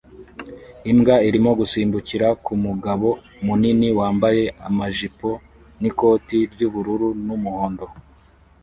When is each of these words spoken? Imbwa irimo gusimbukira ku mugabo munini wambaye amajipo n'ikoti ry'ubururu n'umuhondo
Imbwa 0.91 1.15
irimo 1.27 1.51
gusimbukira 1.59 2.27
ku 2.43 2.53
mugabo 2.65 3.09
munini 3.45 3.87
wambaye 3.99 4.43
amajipo 4.67 5.29
n'ikoti 5.81 6.37
ry'ubururu 6.51 7.09
n'umuhondo 7.25 7.85